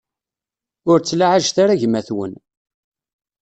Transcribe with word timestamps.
Ur 0.89 0.97
ttlaɛajet 0.99 1.57
ara 1.63 1.81
gma-twen. 1.81 2.33